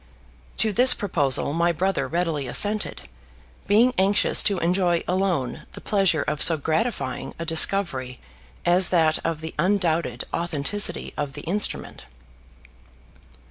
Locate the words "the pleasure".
5.73-6.23